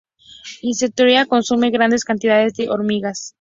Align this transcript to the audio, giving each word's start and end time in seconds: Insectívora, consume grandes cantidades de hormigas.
Insectívora, 0.71 1.27
consume 1.27 1.69
grandes 1.69 2.03
cantidades 2.05 2.55
de 2.55 2.71
hormigas. 2.71 3.21